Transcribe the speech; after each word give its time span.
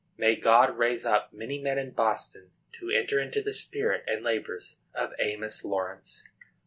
May 0.17 0.35
God 0.35 0.79
raise 0.79 1.05
up 1.05 1.31
many 1.31 1.59
men 1.61 1.77
in 1.77 1.91
Boston 1.91 2.49
to 2.71 2.89
enter 2.89 3.19
into 3.19 3.39
the 3.39 3.53
spirit 3.53 4.03
and 4.07 4.23
labors 4.23 4.77
of 4.95 5.13
Amos 5.19 5.63
Lawrence! 5.63 6.23